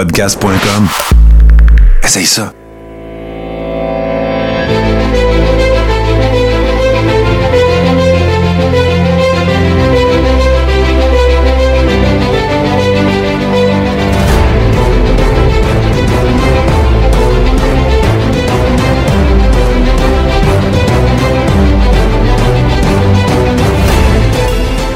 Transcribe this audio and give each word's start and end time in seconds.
podcast.com. 0.00 0.88
Essaye 2.02 2.24
ça. 2.24 2.54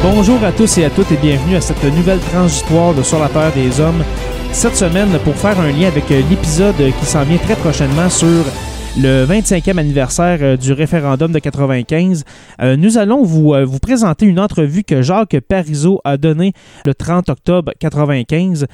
Bonjour 0.02 0.42
à 0.42 0.52
tous 0.52 0.78
et 0.78 0.86
à 0.86 0.90
toutes 0.90 1.12
et 1.12 1.16
bienvenue 1.16 1.56
à 1.56 1.60
cette 1.60 1.84
nouvelle 1.84 2.20
tranche 2.20 2.62
de 2.96 3.02
Sur 3.02 3.18
la 3.18 3.28
Terre 3.28 3.52
des 3.52 3.78
Hommes. 3.80 4.02
Cette 4.54 4.76
semaine, 4.76 5.18
pour 5.24 5.34
faire 5.34 5.58
un 5.58 5.72
lien 5.72 5.88
avec 5.88 6.08
euh, 6.12 6.22
l'épisode 6.30 6.76
qui 6.76 7.04
s'en 7.04 7.24
vient 7.24 7.38
très 7.38 7.56
prochainement 7.56 8.08
sur 8.08 8.44
le 8.96 9.26
25e 9.26 9.76
anniversaire 9.76 10.38
euh, 10.40 10.56
du 10.56 10.72
référendum 10.72 11.32
de 11.32 11.38
95, 11.40 12.24
euh, 12.60 12.76
nous 12.76 12.96
allons 12.96 13.24
vous, 13.24 13.52
euh, 13.52 13.64
vous 13.64 13.80
présenter 13.80 14.24
une 14.24 14.38
entrevue 14.38 14.84
que 14.84 15.02
Jacques 15.02 15.40
Parizeau 15.40 16.00
a 16.04 16.16
donnée 16.16 16.52
le 16.86 16.94
30 16.94 17.28
octobre 17.28 17.72
95. 17.80 18.66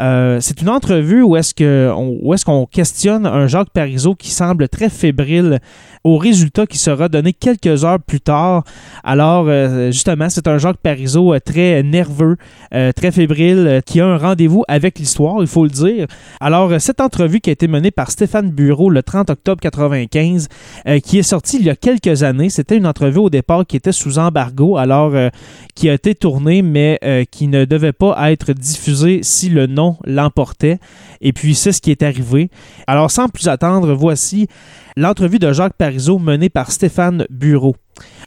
Euh, 0.00 0.38
c'est 0.40 0.62
une 0.62 0.68
entrevue 0.68 1.22
où 1.22 1.36
est-ce 1.36 2.44
qu'on 2.44 2.66
questionne 2.66 3.26
un 3.26 3.46
Jacques 3.46 3.70
Parizeau 3.70 4.14
qui 4.16 4.30
semble 4.30 4.68
très 4.68 4.88
fébrile 4.88 5.60
au 6.02 6.16
résultat 6.16 6.66
qui 6.66 6.78
sera 6.78 7.08
donné 7.08 7.32
quelques 7.32 7.84
heures 7.84 8.00
plus 8.00 8.20
tard. 8.20 8.64
Alors 9.04 9.46
justement, 9.90 10.28
c'est 10.30 10.46
un 10.46 10.58
Jacques 10.58 10.78
Parizeau 10.78 11.36
très 11.40 11.82
nerveux, 11.82 12.36
très 12.70 13.10
fébrile, 13.10 13.82
qui 13.84 14.00
a 14.00 14.06
un 14.06 14.16
rendez-vous 14.16 14.62
avec 14.68 14.98
l'histoire, 14.98 15.38
il 15.40 15.48
faut 15.48 15.64
le 15.64 15.70
dire. 15.70 16.06
Alors 16.40 16.80
cette 16.80 17.00
entrevue 17.00 17.40
qui 17.40 17.50
a 17.50 17.52
été 17.52 17.66
menée 17.66 17.90
par 17.90 18.12
Stéphane 18.12 18.50
Bureau 18.50 18.90
le 18.90 19.02
30 19.02 19.30
octobre 19.30 19.60
95, 19.70 20.48
euh, 20.86 21.00
qui 21.00 21.18
est 21.18 21.22
sortie 21.22 21.58
il 21.58 21.66
y 21.66 21.70
a 21.70 21.76
quelques 21.76 22.22
années, 22.22 22.50
c'était 22.50 22.76
une 22.76 22.86
entrevue 22.86 23.18
au 23.18 23.30
départ 23.30 23.66
qui 23.66 23.76
était 23.76 23.92
sous 23.92 24.18
embargo, 24.18 24.76
alors 24.76 25.14
euh, 25.14 25.28
qui 25.74 25.88
a 25.88 25.94
été 25.94 26.14
tournée 26.14 26.62
mais 26.62 26.98
euh, 27.04 27.24
qui 27.30 27.46
ne 27.48 27.64
devait 27.64 27.92
pas 27.92 28.30
être 28.32 28.52
diffusée 28.52 29.20
si 29.22 29.48
le 29.48 29.66
nom 29.66 29.96
l'emportait. 30.04 30.78
Et 31.20 31.32
puis 31.32 31.54
c'est 31.54 31.72
ce 31.72 31.80
qui 31.80 31.90
est 31.90 32.02
arrivé. 32.02 32.50
Alors 32.86 33.10
sans 33.10 33.28
plus 33.28 33.48
attendre, 33.48 33.92
voici 33.94 34.48
l'entrevue 34.96 35.38
de 35.38 35.52
Jacques 35.52 35.76
Parizeau 35.76 36.18
menée 36.18 36.48
par 36.48 36.72
Stéphane 36.72 37.26
Bureau. 37.30 37.76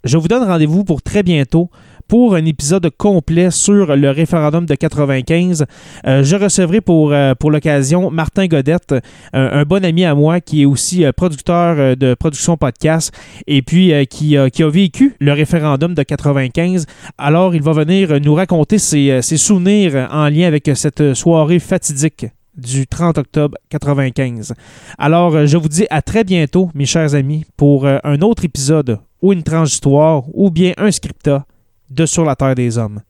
Je 0.04 0.16
vous 0.16 0.28
donne 0.28 0.42
rendez-vous 0.42 0.84
pour 0.84 1.02
très 1.02 1.22
bientôt 1.22 1.70
pour 2.12 2.34
un 2.34 2.44
épisode 2.44 2.90
complet 2.98 3.50
sur 3.50 3.96
le 3.96 4.10
référendum 4.10 4.66
de 4.66 4.74
95. 4.74 5.64
Euh, 6.06 6.22
je 6.22 6.36
recevrai 6.36 6.82
pour, 6.82 7.10
euh, 7.10 7.34
pour 7.34 7.50
l'occasion 7.50 8.10
Martin 8.10 8.48
Godette, 8.48 8.94
un, 9.32 9.62
bon 9.62 9.82
ami 9.82 10.04
à 10.04 10.14
moi 10.14 10.42
qui 10.42 10.60
est 10.60 10.64
aussi 10.66 11.06
euh, 11.06 11.12
producteur 11.12 11.96
de 11.96 12.12
production 12.12 12.58
podcast 12.58 13.14
et 13.46 13.62
puis 13.62 13.94
qui, 14.10 14.36
a- 14.36 14.50
qui 14.50 14.62
a 14.62 14.68
vécu 14.68 15.16
le 15.20 15.32
référendum 15.32 15.94
de 15.94 16.02
95. 16.02 16.84
Alors, 17.16 17.54
il 17.54 17.62
va 17.62 17.72
venir 17.72 18.20
nous 18.20 18.34
raconter 18.34 18.76
ses, 18.76 19.22
ses 19.22 19.38
souvenirs 19.38 20.06
en 20.12 20.28
lien 20.28 20.46
avec 20.46 20.70
cette 20.74 21.14
soirée 21.14 21.60
fatidique 21.60 22.26
du 22.58 22.86
30 22.86 23.16
octobre 23.16 23.56
95. 23.70 24.52
Alors, 24.98 25.46
je 25.46 25.56
vous 25.56 25.70
dis 25.70 25.86
à 25.88 26.02
très 26.02 26.24
bientôt, 26.24 26.68
mes 26.74 26.84
chers 26.84 27.14
amis, 27.14 27.46
pour 27.56 27.86
un 27.86 28.20
autre 28.20 28.44
épisode 28.44 28.98
ou 29.22 29.32
une 29.32 29.42
tranche 29.42 29.70
d'histoire 29.70 30.24
ou 30.34 30.50
bien 30.50 30.74
un 30.76 30.90
scripta 30.90 31.46
de 31.92 32.06
Sur 32.06 32.24
la 32.24 32.34
Terre 32.34 32.54
des 32.54 32.78
Hommes. 32.78 33.00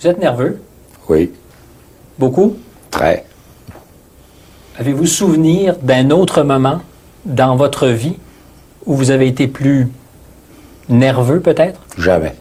Vous 0.00 0.06
êtes 0.06 0.18
nerveux? 0.18 0.60
Oui, 1.08 1.30
Beaucoup? 2.18 2.56
très. 2.90 3.24
Avez-vous 4.78 5.06
souvenir 5.06 5.76
d'un 5.78 6.10
autre 6.10 6.42
moment 6.42 6.80
dans 7.24 7.56
votre 7.56 7.88
vie 7.88 8.16
où 8.86 8.94
vous 8.94 9.10
avez 9.10 9.26
été 9.26 9.46
plus 9.46 9.88
nerveux 10.88 11.40
peut-être? 11.40 11.80
Jamais. 11.98 12.34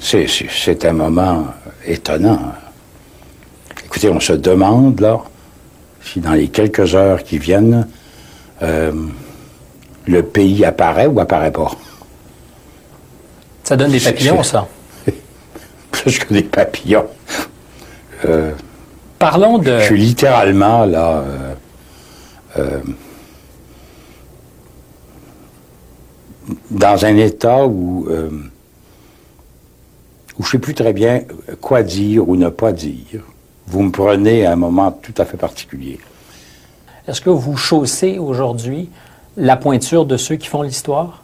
C'est, 0.00 0.84
un 0.84 0.92
moment 0.92 1.46
étonnant. 1.86 2.52
Écoutez, 3.84 4.08
on 4.10 4.20
se 4.20 4.32
demande, 4.32 5.00
là, 5.00 5.20
si 6.02 6.20
dans 6.20 6.32
les 6.32 6.48
quelques 6.48 6.94
heures 6.94 7.22
qui 7.22 7.38
viennent, 7.38 7.86
euh, 8.62 8.92
le 10.06 10.22
pays 10.22 10.64
apparaît 10.64 11.06
ou 11.06 11.20
apparaît 11.20 11.52
pas. 11.52 11.70
Ça 13.70 13.76
donne 13.76 13.92
des 13.92 14.00
papillons, 14.00 14.42
ça. 14.42 14.66
Plus 15.92 16.18
que 16.18 16.34
des 16.34 16.42
papillons. 16.42 17.06
Parlons 19.20 19.58
de... 19.58 19.78
Je 19.78 19.84
suis 19.84 20.00
littéralement, 20.00 20.86
là, 20.86 21.18
euh, 21.18 21.54
euh, 22.58 22.80
dans 26.72 27.04
un 27.04 27.16
état 27.16 27.64
où, 27.64 28.08
euh, 28.10 28.28
où 30.36 30.42
je 30.42 30.48
ne 30.48 30.50
sais 30.50 30.58
plus 30.58 30.74
très 30.74 30.92
bien 30.92 31.22
quoi 31.60 31.84
dire 31.84 32.28
ou 32.28 32.34
ne 32.34 32.48
pas 32.48 32.72
dire. 32.72 33.22
Vous 33.68 33.82
me 33.82 33.92
prenez 33.92 34.46
à 34.46 34.50
un 34.50 34.56
moment 34.56 34.90
tout 34.90 35.14
à 35.16 35.24
fait 35.24 35.36
particulier. 35.36 36.00
Est-ce 37.06 37.20
que 37.20 37.30
vous 37.30 37.56
chaussez 37.56 38.18
aujourd'hui 38.18 38.88
la 39.36 39.56
pointure 39.56 40.06
de 40.06 40.16
ceux 40.16 40.34
qui 40.34 40.48
font 40.48 40.62
l'histoire? 40.62 41.22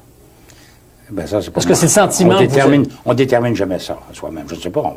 Ben 1.11 1.27
ça, 1.27 1.41
c'est 1.41 1.49
pas 1.49 1.55
Parce 1.55 1.67
que 1.67 1.75
c'est 1.75 1.87
le 1.87 1.91
sentiment 1.91 2.35
On 2.35 2.41
vous 2.41 2.47
détermine, 2.47 2.87
on 3.05 3.15
détermine 3.15 3.55
jamais 3.55 3.79
ça 3.79 3.99
soi-même. 4.13 4.47
Je 4.49 4.55
ne 4.57 4.61
sais 4.61 4.71
pas. 4.71 4.81
On, 4.81 4.91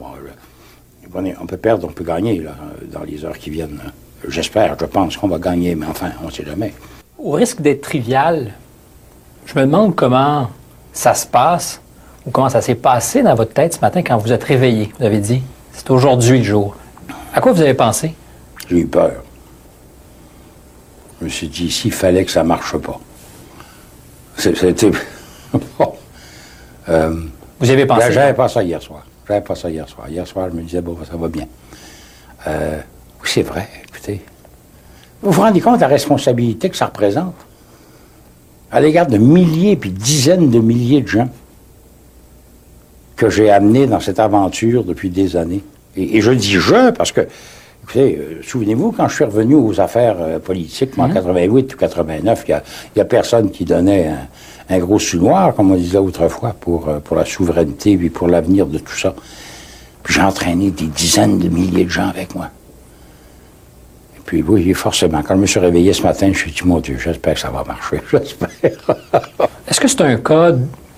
va- 1.22 1.30
on 1.42 1.46
peut 1.46 1.58
perdre, 1.58 1.88
on 1.88 1.92
peut 1.92 2.03
gagner 2.03 2.40
là, 2.40 2.52
dans 2.92 3.03
les 3.03 3.24
heures 3.25 3.38
qui 3.38 3.50
viennent. 3.50 3.80
J'espère, 4.28 4.75
je 4.80 4.86
pense 4.86 5.18
qu'on 5.18 5.28
va 5.28 5.40
gagner, 5.40 5.75
mais 5.75 5.86
enfin, 5.86 6.12
on 6.24 6.28
ne 6.28 6.31
sait 6.31 6.46
jamais. 6.46 6.74
Au 7.18 7.31
risque 7.31 7.62
d'être 7.62 7.81
trivial, 7.81 8.52
je 9.46 9.53
me 9.58 9.62
demande 9.66 9.96
comment 9.96 10.50
ça 10.94 11.14
se 11.14 11.25
passe 11.25 11.81
ou 12.26 12.31
comment 12.31 12.50
ça 12.50 12.62
s'est 12.62 12.76
passé 12.76 13.22
dans 13.24 13.36
votre 13.36 13.53
tête 13.53 13.74
ce 13.76 13.80
matin 13.80 14.02
quand 14.02 14.18
vous 14.18 14.31
êtes 14.31 14.44
réveillé. 14.44 14.91
Vous 15.00 15.06
avez 15.06 15.20
dit, 15.20 15.41
c'est 15.74 15.90
aujourd'hui 15.91 16.40
le 16.40 16.44
jour. 16.44 16.76
À 17.34 17.41
quoi 17.41 17.52
vous 17.53 17.62
avez 17.62 17.74
pensé? 17.74 18.14
J'ai 18.70 18.80
eu 18.80 18.88
peur. 18.88 19.24
Je 21.20 21.26
me 21.26 21.30
suis 21.30 21.47
dit, 21.47 21.70
s'il 21.72 21.94
fallait 21.94 22.26
que 22.26 22.31
ça 22.31 22.44
marche 22.44 22.76
pas. 22.78 23.00
C'était. 24.38 24.74
Euh, 27.00 27.14
Vous 27.60 27.70
avez 27.70 27.86
pensé? 27.86 28.08
ben, 28.08 28.12
J'avais 28.12 28.34
pas 28.34 28.48
ça 28.48 28.64
hier 28.64 28.82
soir. 28.82 29.06
J'avais 29.28 29.42
pas 29.42 29.56
ça 29.56 29.70
hier 29.70 29.88
soir. 29.88 30.10
Hier 30.10 30.26
soir, 30.28 30.50
je 30.52 30.56
me 30.58 30.62
disais, 30.64 30.82
bon, 30.82 30.98
ça 31.10 31.16
va 31.18 31.28
bien. 31.28 31.48
Euh, 32.48 32.80
oui, 33.22 33.30
c'est 33.32 33.42
vrai, 33.44 33.68
écoutez. 33.88 34.22
Vous 35.22 35.32
vous 35.32 35.42
rendez 35.42 35.59
compte 35.62 35.76
de 35.76 35.82
la 35.82 35.88
responsabilité 35.88 36.70
que 36.70 36.78
ça 36.78 36.86
représente? 36.88 37.36
À 38.72 38.80
l'égard 38.80 39.08
de 39.08 39.18
milliers 39.18 39.76
puis 39.76 39.90
dizaines 39.90 40.50
de 40.50 40.59
milliers 40.59 41.02
de 41.02 41.08
gens 41.08 41.30
que 43.16 43.30
j'ai 43.30 43.50
amenés 43.50 43.88
dans 43.88 44.00
cette 44.00 44.20
aventure 44.20 44.84
depuis 44.84 45.09
des 45.09 45.36
années. 45.36 45.64
Et, 45.98 46.18
et 46.18 46.22
je 46.22 46.32
dis 46.32 46.52
je 46.54 46.92
parce 46.92 47.12
que, 47.12 47.28
écoutez, 47.90 48.18
euh, 48.18 48.42
souvenez-vous, 48.44 48.92
quand 48.92 49.08
je 49.08 49.16
suis 49.16 49.24
revenu 49.24 49.56
aux 49.56 49.80
affaires 49.80 50.18
euh, 50.20 50.40
politiques, 50.40 50.96
moi, 50.96 51.08
en 51.08 51.14
88 51.14 51.74
ou 51.74 51.78
89, 51.78 52.46
il 52.48 52.62
n'y 52.96 53.02
a, 53.02 53.06
personne 53.06 53.50
qui 53.50 53.66
donnait 53.66 54.08
un, 54.08 54.76
un 54.76 54.80
gros 54.80 55.00
sous-noir, 55.00 55.56
comme 55.56 55.72
on 55.72 55.76
disait 55.76 55.98
autrefois, 55.98 56.56
pour, 56.60 56.88
euh, 56.88 57.00
pour 57.00 57.16
la 57.16 57.26
souveraineté 57.26 57.92
et 57.94 58.10
pour 58.10 58.28
l'avenir 58.28 58.68
de 58.68 58.78
tout 58.78 58.96
ça. 58.96 59.16
Puis 60.04 60.14
j'ai 60.14 60.22
entraîné 60.22 60.70
des 60.70 60.86
dizaines 60.86 61.40
de 61.40 61.50
milliers 61.50 61.86
de 61.86 61.90
gens 61.90 62.08
avec 62.08 62.36
moi. 62.36 62.50
Et 64.18 64.22
puis 64.24 64.44
oui, 64.44 64.72
forcément, 64.74 65.24
quand 65.24 65.36
je 65.36 65.42
me 65.42 65.48
suis 65.48 65.60
réveillé 65.60 65.92
ce 65.94 66.04
matin, 66.04 66.28
je 66.28 66.32
me 66.32 66.36
suis 66.36 66.52
dit, 66.52 66.62
mon 66.66 66.80
Dieu, 66.80 66.98
j'espère 67.04 67.34
que 67.34 67.40
ça 67.40 67.50
va 67.50 67.64
marcher, 67.64 68.02
j'espère. 68.12 68.50
Est-ce 69.68 69.80
que 69.80 69.88
c'est 69.88 70.02
un 70.02 70.18
cas, 70.18 70.52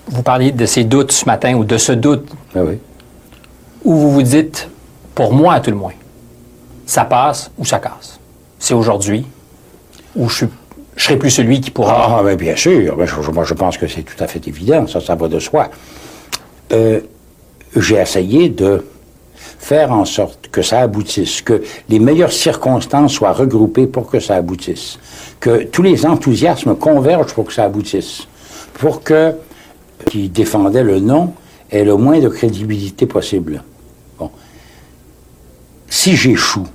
vous 0.08 0.22
parliez 0.22 0.52
de 0.52 0.66
ces 0.66 0.84
doutes 0.84 1.12
ce 1.12 1.24
matin 1.24 1.54
ou 1.54 1.64
de 1.64 1.78
ce 1.78 1.92
doute 1.92 2.28
Ben 2.54 2.64
oui. 2.68 2.78
où 3.82 3.94
vous 3.94 4.10
vous 4.10 4.22
dites, 4.22 4.68
pour 5.14 5.32
moi 5.32 5.54
à 5.54 5.60
tout 5.60 5.70
le 5.70 5.76
moins, 5.76 5.92
ça 6.92 7.04
passe 7.04 7.50
ou 7.58 7.64
ça 7.64 7.78
casse? 7.78 8.18
C'est 8.58 8.74
aujourd'hui 8.74 9.24
ou 10.14 10.28
je, 10.28 10.44
serai 10.96 11.16
plus 11.16 11.30
celui 11.30 11.60
qui 11.60 11.70
pourra... 11.70 12.18
Ah, 12.18 12.22
mais 12.22 12.36
bien 12.36 12.54
sûr. 12.54 13.06
Je- 13.06 13.30
moi, 13.30 13.44
je 13.44 13.54
pense 13.54 13.78
que 13.78 13.86
c'est 13.86 14.02
tout 14.02 14.22
à 14.22 14.26
fait 14.26 14.46
évident. 14.46 14.86
Ça, 14.86 15.00
ça 15.00 15.14
va 15.14 15.26
de 15.26 15.38
soi. 15.38 15.70
Euh, 16.70 17.00
J'ai 17.74 17.96
essayé 17.96 18.50
de 18.50 18.84
faire 19.58 19.90
en 19.90 20.04
sorte 20.04 20.48
que 20.52 20.60
ça 20.60 20.80
aboutisse, 20.80 21.40
que 21.40 21.62
les 21.88 21.98
meilleures 21.98 22.32
circonstances 22.32 23.12
soient 23.12 23.32
regroupées 23.32 23.86
pour 23.86 24.10
que 24.10 24.20
ça 24.20 24.34
aboutisse, 24.36 24.98
que 25.40 25.64
tous 25.64 25.82
les 25.82 26.04
enthousiasmes 26.04 26.74
convergent 26.76 27.32
pour 27.32 27.46
que 27.46 27.52
ça 27.54 27.64
aboutisse, 27.64 28.26
pour 28.74 29.02
que 29.02 29.34
qui 30.10 30.28
défendait 30.28 30.82
le 30.82 31.00
non 31.00 31.32
ait 31.70 31.84
le 31.84 31.96
moins 31.96 32.18
de 32.20 32.28
crédibilité 32.28 33.06
possible. 33.06 33.62
Bon. 34.18 34.30
Si 35.88 36.16
j'échoue, 36.16 36.66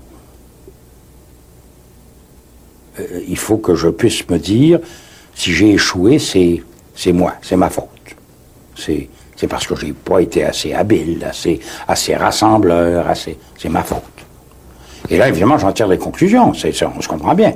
euh, 3.00 3.22
il 3.28 3.38
faut 3.38 3.58
que 3.58 3.76
je 3.76 3.90
puisse 3.90 4.28
me 4.30 4.38
dire, 4.38 4.80
si 5.36 5.54
j'ai 5.54 5.72
échoué, 5.74 6.20
c'est, 6.20 6.62
moi, 7.14 7.34
c'est 7.42 7.56
ma 7.56 7.70
faute. 7.70 7.86
C'est, 8.76 9.10
parce 9.48 9.68
que 9.68 9.76
j'ai 9.76 9.94
pas 9.94 10.20
été 10.20 10.44
assez 10.44 10.74
habile, 10.74 11.24
assez, 11.24 11.60
assez 11.88 12.16
rassembleur, 12.16 13.08
assez, 13.08 13.38
c'est 13.58 13.70
ma 13.70 13.84
faute. 13.84 14.02
Et 15.10 15.18
là, 15.18 15.30
évidemment, 15.30 15.58
j'en 15.58 15.72
tire 15.72 15.88
des 15.88 15.98
conclusions. 16.00 16.50
On 16.52 16.54
se 17.02 17.08
comprend 17.08 17.36
bien. 17.36 17.54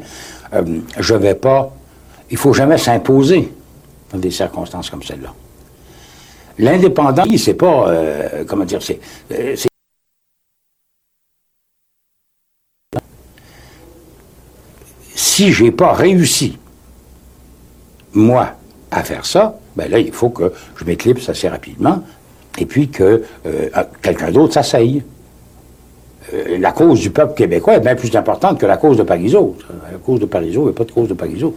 Euh, 0.54 0.62
je 1.00 1.16
vais 1.16 1.36
pas. 1.36 1.74
Il 2.30 2.38
faut 2.38 2.54
jamais 2.54 2.78
s'imposer 2.78 3.52
dans 4.12 4.20
des 4.20 4.32
circonstances 4.32 4.90
comme 4.90 5.04
celle-là. 5.04 5.34
L'indépendance, 6.60 7.28
c'est 7.38 7.56
pas. 7.56 7.88
euh, 7.90 8.44
comment 8.48 8.66
dire 8.66 8.82
c'est- 8.82 9.00
si 15.42 15.52
j'ai 15.52 15.72
pas 15.72 15.94
réussi, 15.94 16.60
moi, 18.14 18.50
à 18.92 19.04
faire 19.04 19.26
ça, 19.26 19.56
ben 19.76 19.90
là, 19.90 19.98
il 19.98 20.12
faut 20.12 20.30
que 20.30 20.54
je 20.76 20.86
m'éclipse 20.86 21.30
assez 21.30 21.50
rapidement 21.50 22.04
et 22.60 22.68
puis 22.68 22.90
que 22.90 23.24
euh, 23.48 23.70
quelqu'un 24.04 24.30
d'autre 24.30 24.54
s'asseye. 24.54 25.02
Euh, 26.32 26.60
la 26.60 26.72
cause 26.74 27.00
du 27.00 27.10
peuple 27.10 27.34
québécois 27.34 27.74
est 27.78 27.80
bien 27.80 27.96
plus 27.96 28.16
importante 28.16 28.60
que 28.60 28.68
la 28.68 28.78
cause 28.78 28.98
de 28.98 29.04
Parizeau. 29.04 29.56
La 29.92 29.98
cause 29.98 30.20
de 30.20 30.28
Parizeau, 30.28 30.62
il 30.62 30.66
n'y 30.66 30.70
a 30.70 30.74
pas 30.74 30.84
de 30.84 30.92
cause 30.92 31.10
de 31.10 31.16
Parizeau. 31.16 31.56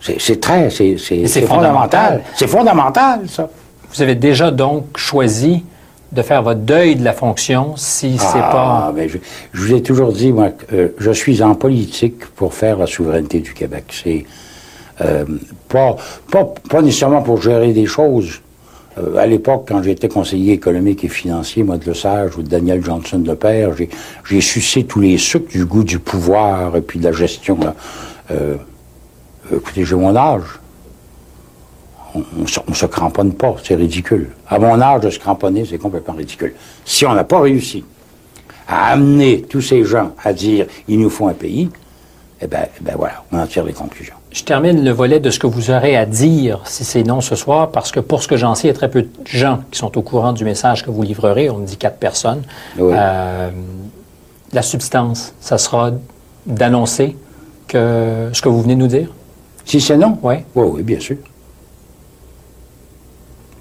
C'est 0.00 0.40
très, 0.40 0.68
c'est 0.68 0.96
fondamental. 1.46 2.22
C'est 2.34 2.46
fondamental, 2.46 3.20
ça. 3.26 3.48
Vous 3.90 4.02
avez 4.02 4.16
déjà 4.16 4.50
donc 4.50 4.98
choisi 4.98 5.64
de 6.12 6.22
faire 6.22 6.42
votre 6.42 6.60
deuil 6.60 6.96
de 6.96 7.04
la 7.04 7.12
fonction 7.12 7.74
si 7.76 8.18
c'est 8.18 8.38
Ah, 8.40 8.50
pas. 8.90 8.92
ben, 8.94 9.08
je, 9.08 9.18
je 9.52 9.60
vous 9.62 9.74
ai 9.74 9.82
toujours 9.82 10.12
dit, 10.12 10.32
moi, 10.32 10.50
que 10.50 10.74
euh, 10.74 10.88
je 10.98 11.10
suis 11.12 11.42
en 11.42 11.54
politique 11.54 12.26
pour 12.36 12.54
faire 12.54 12.78
la 12.78 12.86
souveraineté 12.86 13.40
du 13.40 13.54
Québec. 13.54 13.84
C'est 14.02 14.24
euh, 15.02 15.24
pas, 15.68 15.96
pas, 16.30 16.44
pas 16.68 16.82
nécessairement 16.82 17.22
pour 17.22 17.40
gérer 17.40 17.72
des 17.72 17.86
choses. 17.86 18.40
Euh, 18.98 19.16
à 19.16 19.26
l'époque, 19.26 19.66
quand 19.68 19.82
j'étais 19.84 20.08
conseiller 20.08 20.52
économique 20.52 21.04
et 21.04 21.08
financier, 21.08 21.62
moi, 21.62 21.78
de 21.78 21.86
Le 21.86 21.94
Sage 21.94 22.36
ou 22.36 22.42
de 22.42 22.48
Daniel 22.48 22.84
Johnson 22.84 23.18
de 23.20 23.34
Père, 23.34 23.76
j'ai, 23.76 23.88
j'ai 24.28 24.40
sucé 24.40 24.84
tous 24.84 25.00
les 25.00 25.16
sucres 25.16 25.50
du 25.52 25.64
goût 25.64 25.84
du 25.84 26.00
pouvoir 26.00 26.76
et 26.76 26.80
puis 26.82 26.98
de 26.98 27.04
la 27.04 27.12
gestion. 27.12 27.58
là. 27.60 27.74
Euh, 28.32 28.56
écoutez, 29.54 29.84
j'ai 29.84 29.94
mon 29.94 30.14
âge. 30.16 30.42
On 32.14 32.42
ne 32.42 32.46
se, 32.46 32.60
on 32.66 32.74
se 32.74 32.86
cramponne 32.86 33.32
pas, 33.34 33.54
c'est 33.62 33.74
ridicule. 33.76 34.30
À 34.48 34.58
mon 34.58 34.80
âge, 34.80 35.00
de 35.02 35.10
se 35.10 35.18
cramponner, 35.18 35.64
c'est 35.64 35.78
complètement 35.78 36.14
ridicule. 36.14 36.54
Si 36.84 37.06
on 37.06 37.14
n'a 37.14 37.24
pas 37.24 37.40
réussi 37.40 37.84
à 38.66 38.92
amener 38.92 39.42
tous 39.42 39.60
ces 39.62 39.84
gens 39.84 40.12
à 40.24 40.32
dire 40.32 40.66
il 40.88 40.98
nous 41.00 41.10
faut 41.10 41.28
un 41.28 41.34
pays, 41.34 41.70
eh 42.40 42.46
bien 42.46 42.66
ben 42.80 42.94
voilà, 42.96 43.22
on 43.32 43.38
en 43.38 43.46
tire 43.46 43.64
les 43.64 43.72
conclusions. 43.72 44.14
Je 44.32 44.42
termine 44.44 44.84
le 44.84 44.90
volet 44.92 45.18
de 45.20 45.30
ce 45.30 45.38
que 45.38 45.46
vous 45.48 45.70
aurez 45.70 45.96
à 45.96 46.06
dire 46.06 46.60
si 46.64 46.84
c'est 46.84 47.02
non 47.02 47.20
ce 47.20 47.34
soir, 47.36 47.70
parce 47.70 47.90
que 47.90 48.00
pour 48.00 48.22
ce 48.22 48.28
que 48.28 48.36
j'en 48.36 48.54
sais, 48.54 48.68
il 48.68 48.70
y 48.70 48.74
a 48.74 48.74
très 48.74 48.90
peu 48.90 49.02
de 49.02 49.08
gens 49.24 49.60
qui 49.70 49.78
sont 49.78 49.96
au 49.98 50.02
courant 50.02 50.32
du 50.32 50.44
message 50.44 50.84
que 50.84 50.90
vous 50.90 51.02
livrerez. 51.02 51.50
On 51.50 51.58
me 51.58 51.66
dit 51.66 51.76
quatre 51.76 51.98
personnes. 51.98 52.42
Oui. 52.78 52.92
Euh, 52.96 53.50
la 54.52 54.62
substance, 54.62 55.34
ça 55.40 55.58
sera 55.58 55.92
d'annoncer 56.46 57.16
que 57.68 58.30
ce 58.32 58.40
que 58.42 58.48
vous 58.48 58.62
venez 58.62 58.74
de 58.74 58.80
nous 58.80 58.86
dire? 58.88 59.08
Si 59.64 59.80
c'est 59.80 59.96
non, 59.96 60.18
Oui. 60.22 60.36
oui, 60.54 60.66
oui, 60.74 60.82
bien 60.82 60.98
sûr. 60.98 61.16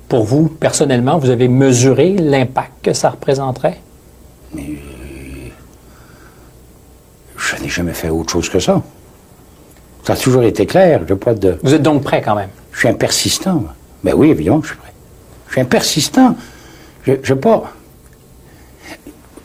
Pour 0.09 0.23
vous, 0.23 0.47
personnellement, 0.47 1.19
vous 1.19 1.29
avez 1.29 1.47
mesuré 1.47 2.13
l'impact 2.13 2.71
que 2.81 2.93
ça 2.93 3.11
représenterait? 3.11 3.79
Je 7.37 7.55
n'ai 7.61 7.69
jamais 7.69 7.93
fait 7.93 8.09
autre 8.09 8.31
chose 8.31 8.49
que 8.49 8.59
ça. 8.59 8.81
Ça 10.03 10.13
a 10.13 10.15
toujours 10.15 10.43
été 10.43 10.65
clair. 10.65 11.01
Je 11.07 11.13
pas 11.13 11.35
de. 11.35 11.59
Vous 11.61 11.75
êtes 11.75 11.83
donc 11.83 12.01
prêt 12.01 12.23
quand 12.23 12.35
même? 12.35 12.49
Je 12.71 12.79
suis 12.79 12.87
un 12.87 12.95
persistant. 12.95 13.63
Ben 14.03 14.15
oui, 14.15 14.31
évidemment, 14.31 14.59
que 14.61 14.67
je 14.67 14.71
suis 14.71 14.79
prêt. 14.79 14.93
Je 15.47 15.51
suis 15.53 15.61
un 15.61 15.65
persistant. 15.65 16.35
Je 17.03 17.13
je 17.21 17.33
pas. 17.35 17.71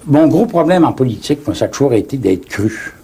Mon 0.07 0.27
gros 0.29 0.47
problème 0.47 0.85
en 0.85 0.93
politique, 0.93 1.47
moi, 1.47 1.55
ça 1.55 1.67
a 1.67 1.69
toujours 1.69 1.93
été 1.93 2.17
d'être 2.17 2.47
cru. 2.47 2.95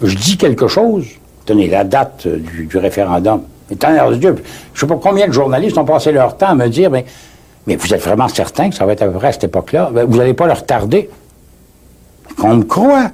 Je 0.00 0.16
dis 0.16 0.36
quelque 0.36 0.68
chose. 0.68 1.06
Tenez, 1.46 1.68
la 1.68 1.82
date 1.82 2.26
euh, 2.26 2.38
du, 2.38 2.66
du 2.66 2.76
référendum. 2.78 3.42
Mais 3.72 3.76
tonnerre 3.78 4.10
de 4.10 4.16
Dieu, 4.16 4.34
je 4.74 4.80
sais 4.80 4.86
pas 4.86 4.98
combien 5.02 5.26
de 5.26 5.32
journalistes 5.32 5.78
ont 5.78 5.86
passé 5.86 6.12
leur 6.12 6.36
temps 6.36 6.48
à 6.48 6.54
me 6.54 6.68
dire, 6.68 6.90
mais, 6.90 7.06
mais 7.66 7.76
vous 7.76 7.94
êtes 7.94 8.02
vraiment 8.02 8.28
certain 8.28 8.68
que 8.68 8.74
ça 8.74 8.84
va 8.84 8.92
être 8.92 9.00
à 9.00 9.06
peu 9.06 9.12
près 9.12 9.28
à 9.28 9.32
cette 9.32 9.44
époque-là? 9.44 9.88
Ben, 9.94 10.04
vous 10.04 10.18
n'allez 10.18 10.34
pas 10.34 10.46
le 10.46 10.52
retarder? 10.52 11.08
Qu'on 12.38 12.56
me 12.56 12.64
croit. 12.64 13.06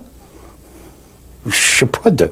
Je 1.47 1.57
sais 1.79 1.87
pas 1.87 2.11
de. 2.11 2.25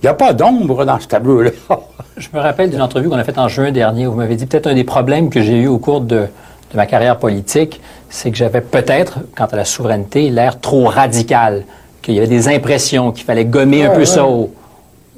Il 0.00 0.06
n'y 0.06 0.08
a 0.10 0.14
pas 0.14 0.32
d'ombre 0.32 0.84
dans 0.84 1.00
ce 1.00 1.08
tableau-là. 1.08 1.50
Je 2.16 2.28
me 2.32 2.38
rappelle 2.38 2.70
d'une 2.70 2.80
entrevue 2.82 3.08
qu'on 3.08 3.16
a 3.18 3.24
faite 3.24 3.38
en 3.38 3.48
juin 3.48 3.72
dernier 3.72 4.06
où 4.06 4.12
vous 4.12 4.18
m'avez 4.18 4.36
dit 4.36 4.46
peut-être 4.46 4.68
un 4.68 4.74
des 4.74 4.84
problèmes 4.84 5.28
que 5.28 5.42
j'ai 5.42 5.56
eu 5.56 5.66
au 5.66 5.78
cours 5.78 6.02
de, 6.02 6.18
de 6.18 6.76
ma 6.76 6.86
carrière 6.86 7.18
politique, 7.18 7.80
c'est 8.10 8.30
que 8.30 8.36
j'avais 8.36 8.60
peut-être, 8.60 9.18
quant 9.36 9.46
à 9.46 9.56
la 9.56 9.64
souveraineté, 9.64 10.30
l'air 10.30 10.60
trop 10.60 10.84
radical, 10.86 11.64
qu'il 12.00 12.14
y 12.14 12.18
avait 12.18 12.26
des 12.28 12.48
impressions, 12.48 13.10
qu'il 13.12 13.24
fallait 13.24 13.44
gommer 13.44 13.84
un 13.86 13.90
peu 13.90 14.00
ouais. 14.00 14.06
ça. 14.06 14.24
au- 14.24 14.52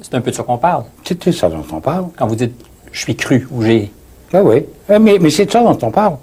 C'est 0.05 0.13
un 0.13 0.21
peu 0.21 0.29
de 0.29 0.35
ça 0.35 0.43
qu'on 0.43 0.59
parle. 0.59 0.83
C'est 1.03 1.31
ça 1.31 1.49
dont 1.49 1.65
on 1.71 1.81
parle. 1.81 2.09
Quand 2.15 2.27
vous 2.27 2.35
dites 2.35 2.53
je 2.91 2.99
suis 2.99 3.15
cru 3.15 3.47
ou 3.49 3.63
j'ai. 3.63 3.91
Ah 4.31 4.43
oui. 4.43 4.63
Euh, 4.91 4.99
Mais, 4.99 5.17
mais 5.19 5.31
c'est 5.31 5.47
de 5.47 5.51
ça 5.51 5.63
dont 5.63 5.77
on 5.81 5.89
parle. 5.89 6.17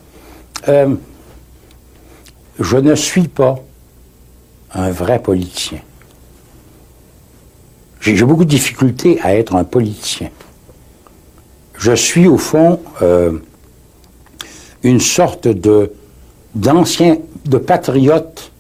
Euh, 0.69 0.95
je 2.61 2.77
ne 2.77 2.95
suis 2.95 3.27
pas 3.27 3.59
un 4.73 4.93
vrai 4.93 5.21
politicien. 5.21 5.81
J'ai 8.01 8.15
j'ai 8.15 8.25
beaucoup 8.25 8.45
de 8.45 8.51
difficultés 8.51 9.21
à 9.21 9.35
être 9.35 9.57
un 9.57 9.65
politicien. 9.65 10.31
Je 11.77 11.93
suis 11.93 12.29
au 12.29 12.39
fond 12.39 12.79
euh, 13.03 13.33
une 14.85 15.01
sorte 15.01 15.49
de 15.49 15.93
d'ancien, 16.55 17.17
de 17.47 17.59
patriote 17.59 18.53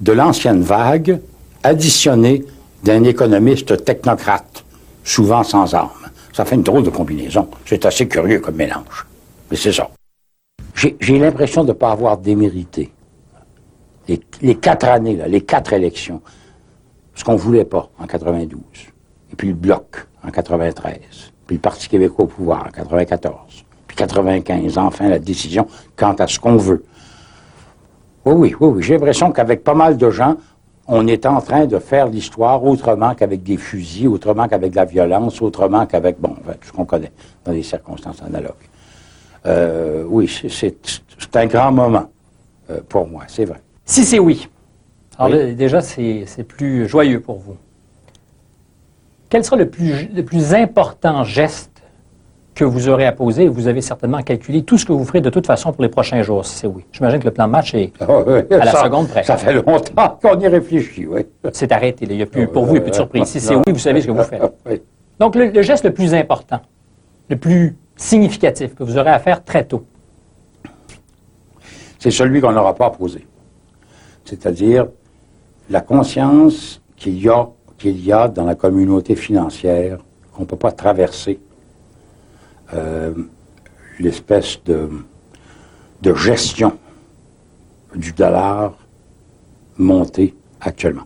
de 0.00 0.10
l'ancienne 0.10 0.62
vague, 0.62 1.20
additionné 1.62 2.44
d'un 2.82 3.04
économiste 3.04 3.84
technocrate, 3.84 4.63
souvent 5.04 5.44
sans 5.44 5.72
armes. 5.74 5.90
Ça 6.32 6.44
fait 6.44 6.56
une 6.56 6.62
drôle 6.62 6.82
de 6.82 6.90
combinaison. 6.90 7.48
C'est 7.64 7.86
assez 7.86 8.08
curieux 8.08 8.40
comme 8.40 8.56
mélange. 8.56 9.06
Mais 9.50 9.56
c'est 9.56 9.72
ça. 9.72 9.88
J'ai 10.74 11.18
l'impression 11.18 11.62
de 11.62 11.68
ne 11.68 11.72
pas 11.74 11.92
avoir 11.92 12.18
démérité. 12.18 12.90
Les, 14.08 14.20
les 14.42 14.56
quatre 14.56 14.88
années, 14.88 15.16
là, 15.16 15.28
les 15.28 15.42
quatre 15.42 15.72
élections, 15.72 16.20
ce 17.14 17.22
qu'on 17.22 17.34
ne 17.34 17.38
voulait 17.38 17.64
pas 17.64 17.88
en 17.98 18.06
92, 18.06 18.60
et 19.32 19.36
puis 19.36 19.48
le 19.48 19.54
Bloc 19.54 20.06
en 20.26 20.30
93, 20.30 20.98
puis 21.46 21.56
le 21.56 21.60
Parti 21.60 21.88
québécois 21.88 22.24
au 22.24 22.28
pouvoir 22.28 22.66
en 22.66 22.70
94, 22.70 23.64
puis 23.86 23.96
95, 23.96 24.78
enfin 24.78 25.08
la 25.08 25.18
décision 25.18 25.66
quant 25.96 26.14
à 26.14 26.26
ce 26.26 26.38
qu'on 26.38 26.56
veut. 26.56 26.84
Oui, 28.24 28.34
oui, 28.34 28.56
oui, 28.60 28.68
oui. 28.68 28.82
J'ai 28.82 28.94
l'impression 28.94 29.30
qu'avec 29.32 29.62
pas 29.62 29.74
mal 29.74 29.96
de 29.96 30.10
gens, 30.10 30.36
on 30.86 31.06
est 31.06 31.24
en 31.26 31.40
train 31.40 31.66
de 31.66 31.78
faire 31.78 32.06
l'histoire 32.08 32.62
autrement 32.64 33.14
qu'avec 33.14 33.42
des 33.42 33.56
fusils, 33.56 34.08
autrement 34.08 34.48
qu'avec 34.48 34.70
de 34.72 34.76
la 34.76 34.84
violence, 34.84 35.40
autrement 35.40 35.86
qu'avec, 35.86 36.20
bon, 36.20 36.34
tout 36.60 36.68
ce 36.68 36.72
qu'on 36.72 36.84
connaît 36.84 37.12
dans 37.44 37.52
des 37.52 37.62
circonstances 37.62 38.22
analogues. 38.22 38.52
Euh, 39.46 40.04
oui, 40.08 40.28
c'est- 40.48 41.02
un 41.36 41.46
grand 41.46 41.72
moment 41.72 42.10
euh, 42.70 42.80
pour 42.88 43.06
moi, 43.08 43.24
c'est 43.28 43.44
vrai. 43.44 43.60
Si 43.84 44.04
c'est 44.04 44.18
oui. 44.18 44.48
Alors 45.18 45.32
Oui. 45.32 45.46
là, 45.48 45.52
déjà, 45.54 45.80
c'est 45.80 46.24
c'est 46.26 46.44
plus 46.44 46.88
joyeux 46.88 47.20
pour 47.20 47.38
vous. 47.38 47.56
Quel 49.28 49.44
sera 49.44 49.56
le 49.56 49.68
plus, 49.68 50.08
le 50.14 50.22
plus 50.24 50.54
important 50.54 51.24
geste 51.24 51.73
que 52.54 52.64
vous 52.64 52.88
aurez 52.88 53.06
à 53.06 53.12
poser? 53.12 53.48
Vous 53.48 53.66
avez 53.68 53.80
certainement 53.80 54.22
calculé 54.22 54.62
tout 54.62 54.78
ce 54.78 54.84
que 54.86 54.92
vous 54.92 55.04
ferez 55.04 55.20
de 55.20 55.30
toute 55.30 55.46
façon 55.46 55.72
pour 55.72 55.82
les 55.82 55.88
prochains 55.88 56.22
jours, 56.22 56.46
si 56.46 56.54
c'est 56.58 56.66
oui. 56.66 56.84
J'imagine 56.92 57.18
que 57.18 57.24
le 57.24 57.30
plan 57.32 57.46
de 57.46 57.52
match 57.52 57.74
est, 57.74 57.92
Ah 58.00 58.06
oui, 58.26 58.40
À 58.50 58.64
la 58.64 58.72
ça- 58.72 58.84
seconde 58.84 59.08
près. 59.08 59.22
Ça 59.24 59.36
fait 59.36 59.52
longtemps 59.54 60.18
qu'on 60.22 60.38
y 60.38 60.46
réfléchit, 60.46 61.06
oui. 61.06 61.22
s'est 61.52 61.72
arrêté. 61.72 62.06
là. 62.06 62.12
Il 62.12 62.18
y 62.18 62.22
a 62.22 62.26
plus, 62.26 62.46
pour 62.46 62.64
vous, 62.64 62.70
il 62.70 62.74
n'y 62.74 62.78
a 62.78 62.82
plus 62.82 62.90
de 62.90 62.96
surprise. 62.96 63.24
Si 63.24 63.40
c'est 63.40 63.54
oui, 63.56 63.62
vous 63.66 63.78
savez 63.78 64.00
ce 64.00 64.06
que 64.06 64.12
vous 64.12 64.22
faites. 64.22 64.42
Oui. 64.66 64.80
Donc, 65.18 65.34
le, 65.36 65.46
le 65.50 65.62
geste 65.62 65.84
le 65.84 65.92
plus 65.92 66.14
important, 66.14 66.60
le 67.28 67.36
plus 67.36 67.76
significatif 67.96 68.74
que 68.74 68.82
vous 68.82 68.98
aurez 68.98 69.10
à 69.10 69.18
faire 69.18 69.44
très 69.44 69.64
tôt, 69.64 69.84
C'est 71.98 72.10
celui 72.10 72.40
qu'on 72.40 72.52
n'aura 72.52 72.74
pas 72.74 72.90
posé. 72.90 73.26
C'est-à-dire 74.24 74.86
la 75.70 75.80
conscience 75.80 76.80
qu'il 76.96 77.20
y 77.22 77.28
a, 77.28 77.48
qu'il 77.78 78.04
y 78.04 78.12
a 78.12 78.28
dans 78.28 78.44
la 78.44 78.54
communauté 78.54 79.14
financière 79.16 79.98
qu'on 80.32 80.42
ne 80.42 80.46
peut 80.46 80.56
pas 80.56 80.72
traverser 80.72 81.38
l'espèce 83.98 84.62
de, 84.64 84.88
de 86.02 86.14
gestion 86.14 86.78
du 87.94 88.12
dollar 88.12 88.76
monté 89.78 90.34
actuellement. 90.60 91.04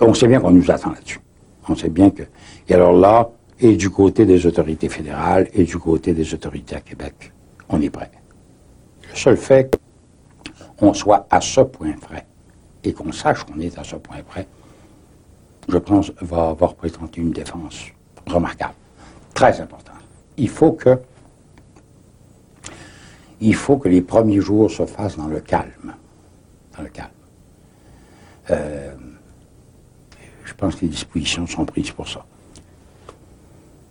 On 0.00 0.14
sait 0.14 0.28
bien 0.28 0.40
qu'on 0.40 0.50
nous 0.50 0.70
attend 0.70 0.90
là-dessus. 0.90 1.20
On 1.68 1.76
sait 1.76 1.88
bien 1.88 2.10
que. 2.10 2.22
Et 2.68 2.74
alors 2.74 2.92
là, 2.92 3.30
et 3.60 3.76
du 3.76 3.90
côté 3.90 4.24
des 4.24 4.46
autorités 4.46 4.88
fédérales 4.88 5.48
et 5.52 5.64
du 5.64 5.78
côté 5.78 6.14
des 6.14 6.32
autorités 6.34 6.76
à 6.76 6.80
Québec, 6.80 7.32
on 7.68 7.80
est 7.80 7.90
prêt. 7.90 8.10
Le 9.10 9.16
seul 9.16 9.36
fait 9.36 9.78
qu'on 10.78 10.94
soit 10.94 11.26
à 11.30 11.40
ce 11.40 11.60
point 11.60 11.92
près 11.92 12.26
et 12.82 12.92
qu'on 12.92 13.12
sache 13.12 13.44
qu'on 13.44 13.60
est 13.60 13.76
à 13.78 13.84
ce 13.84 13.96
point 13.96 14.22
près, 14.26 14.46
je 15.68 15.78
pense, 15.78 16.10
va, 16.20 16.54
va 16.54 16.66
représenter 16.66 17.20
une 17.20 17.32
défense 17.32 17.86
remarquable, 18.26 18.74
très 19.34 19.60
importante. 19.60 19.89
Il 20.40 20.48
faut 20.48 20.72
que, 20.72 20.98
il 23.42 23.54
faut 23.54 23.76
que 23.76 23.90
les 23.90 24.00
premiers 24.00 24.40
jours 24.40 24.70
se 24.70 24.86
fassent 24.86 25.18
dans 25.18 25.26
le 25.26 25.40
calme, 25.40 25.94
dans 26.74 26.82
le 26.82 26.88
calme. 26.88 27.10
Euh, 28.50 28.94
je 30.46 30.54
pense 30.54 30.76
que 30.76 30.80
les 30.80 30.88
dispositions 30.88 31.46
sont 31.46 31.66
prises 31.66 31.90
pour 31.90 32.08
ça. 32.08 32.24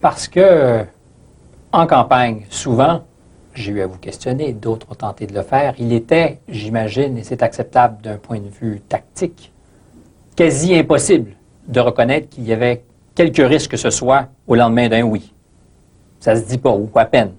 Parce 0.02 0.28
que, 0.28 0.84
en 1.72 1.86
campagne, 1.86 2.48
souvent, 2.50 3.04
j'ai 3.54 3.72
eu 3.72 3.82
à 3.82 3.88
vous 3.88 4.00
questionner, 4.00 4.52
d'autres 4.52 4.88
ont 4.90 4.96
tenté 4.96 5.28
de 5.28 5.36
le 5.36 5.44
faire, 5.44 5.76
il 5.78 5.94
était, 5.94 6.40
j'imagine, 6.48 7.16
et 7.20 7.24
c'est 7.24 7.44
acceptable 7.44 8.02
d'un 8.02 8.18
point 8.18 8.40
de 8.40 8.50
vue 8.50 8.82
tactique, 8.90 9.52
quasi 10.36 10.76
impossible 10.76 11.34
de 11.68 11.80
reconnaître 11.80 12.28
qu'il 12.30 12.46
y 12.46 12.54
avait 12.54 12.84
quelque 13.14 13.44
risque 13.44 13.70
que 13.70 13.78
ce 13.78 13.92
soit 13.92 14.30
au 14.48 14.56
lendemain 14.56 14.90
d'un 14.90 15.04
oui. 15.04 15.32
Ça 16.20 16.36
se 16.36 16.42
dit 16.46 16.58
pas, 16.58 16.72
ou 16.72 16.90
à 16.96 17.06
peine. 17.06 17.32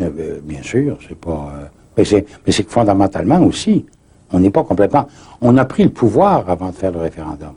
Euh, 0.00 0.10
euh, 0.18 0.40
bien 0.42 0.62
sûr, 0.62 0.98
c'est 1.06 1.18
pas. 1.18 1.52
euh, 1.54 1.66
mais 1.96 2.52
c'est 2.52 2.64
que 2.64 2.70
fondamentalement 2.70 3.40
aussi, 3.40 3.84
on 4.32 4.38
n'est 4.38 4.50
pas 4.50 4.62
complètement. 4.62 5.08
On 5.40 5.56
a 5.56 5.64
pris 5.64 5.82
le 5.82 5.90
pouvoir 5.90 6.48
avant 6.48 6.70
de 6.70 6.74
faire 6.76 6.92
le 6.92 7.00
référendum. 7.00 7.54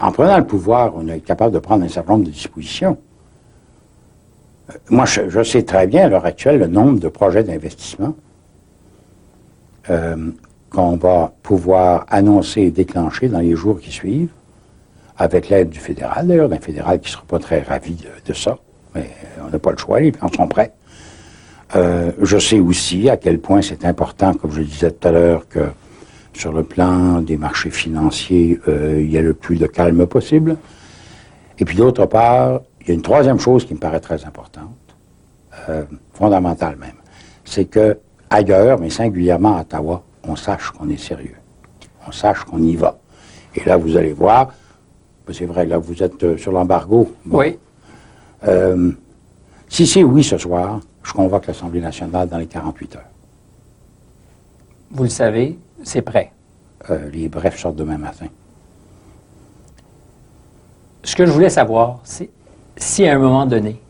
En 0.00 0.10
prenant 0.10 0.38
le 0.38 0.46
pouvoir, 0.46 0.92
on 0.96 1.06
est 1.08 1.20
capable 1.20 1.52
de 1.52 1.58
prendre 1.58 1.84
un 1.84 1.88
certain 1.88 2.12
nombre 2.14 2.24
de 2.24 2.30
dispositions. 2.30 2.96
Euh, 4.70 4.74
Moi, 4.88 5.04
je, 5.04 5.42
sais 5.42 5.64
très 5.64 5.86
bien 5.86 6.06
à 6.06 6.08
l'heure 6.08 6.24
actuelle 6.24 6.58
le 6.58 6.66
nombre 6.66 6.98
de 6.98 7.08
projets 7.08 7.44
d'investissement 7.44 8.14
qu'on 10.70 10.96
va 10.96 11.34
pouvoir 11.42 12.06
annoncer 12.08 12.62
et 12.62 12.70
déclencher 12.70 13.28
dans 13.28 13.40
les 13.40 13.54
jours 13.54 13.78
qui 13.78 13.90
suivent, 13.92 14.32
avec 15.18 15.50
l'aide 15.50 15.68
du 15.68 15.78
fédéral, 15.78 16.26
d'ailleurs, 16.26 16.48
d'un 16.48 16.58
fédéral 16.58 17.00
qui 17.00 17.08
ne 17.08 17.12
sera 17.12 17.24
pas 17.24 17.38
très 17.38 17.60
ravi 17.60 17.94
de 18.24 18.32
ça, 18.32 18.56
mais 18.94 19.10
on 19.44 19.50
n'a 19.50 19.58
pas 19.58 19.72
le 19.72 19.78
choix, 19.78 20.00
les 20.00 20.12
plans 20.12 20.30
sont 20.32 20.48
prêts. 20.48 20.72
Euh, 21.76 22.12
je 22.22 22.38
sais 22.38 22.60
aussi 22.60 23.08
à 23.08 23.16
quel 23.16 23.40
point 23.40 23.62
c'est 23.62 23.84
important, 23.84 24.34
comme 24.34 24.52
je 24.52 24.60
le 24.60 24.66
disais 24.66 24.90
tout 24.90 25.08
à 25.08 25.12
l'heure, 25.12 25.48
que 25.48 25.66
sur 26.32 26.52
le 26.52 26.62
plan 26.62 27.20
des 27.20 27.36
marchés 27.36 27.70
financiers, 27.70 28.60
euh, 28.68 29.00
il 29.00 29.10
y 29.10 29.18
a 29.18 29.22
le 29.22 29.34
plus 29.34 29.56
de 29.56 29.66
calme 29.66 30.06
possible. 30.06 30.56
Et 31.58 31.64
puis 31.64 31.76
d'autre 31.76 32.06
part, 32.06 32.60
il 32.80 32.88
y 32.88 32.90
a 32.90 32.94
une 32.94 33.02
troisième 33.02 33.38
chose 33.38 33.64
qui 33.64 33.74
me 33.74 33.78
paraît 33.78 34.00
très 34.00 34.24
importante, 34.24 34.68
euh, 35.68 35.84
fondamentale 36.12 36.76
même, 36.76 36.96
c'est 37.44 37.64
que 37.64 37.98
ailleurs, 38.30 38.78
mais 38.78 38.90
singulièrement 38.90 39.56
à 39.56 39.62
Ottawa, 39.62 40.02
on 40.24 40.36
sache 40.36 40.70
qu'on 40.70 40.88
est 40.88 41.00
sérieux, 41.00 41.36
on 42.06 42.12
sache 42.12 42.44
qu'on 42.44 42.62
y 42.62 42.76
va. 42.76 42.98
Et 43.54 43.64
là, 43.64 43.76
vous 43.76 43.96
allez 43.96 44.12
voir, 44.12 44.52
c'est 45.32 45.46
vrai, 45.46 45.64
là, 45.64 45.78
vous 45.78 46.02
êtes 46.02 46.36
sur 46.36 46.52
l'embargo. 46.52 47.12
Oui. 47.30 47.58
Euh, 48.46 48.92
si 49.68 49.86
c'est 49.86 50.02
oui 50.02 50.22
ce 50.22 50.38
soir, 50.38 50.80
je 51.02 51.12
convoque 51.12 51.46
l'Assemblée 51.46 51.80
nationale 51.80 52.28
dans 52.28 52.38
les 52.38 52.46
48 52.46 52.96
heures. 52.96 53.02
Vous 54.90 55.04
le 55.04 55.08
savez, 55.08 55.58
c'est 55.82 56.02
prêt. 56.02 56.32
Euh, 56.90 57.10
les 57.10 57.28
brefs 57.28 57.58
sortent 57.58 57.76
demain 57.76 57.98
matin. 57.98 58.26
Ce 61.02 61.16
que 61.16 61.26
je 61.26 61.30
voulais 61.30 61.50
savoir, 61.50 62.00
c'est 62.04 62.30
si 62.76 63.06
à 63.06 63.14
un 63.14 63.18
moment 63.18 63.46
donné, 63.46 63.80